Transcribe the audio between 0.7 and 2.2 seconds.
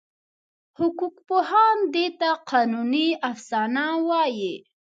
حقوقپوهان دې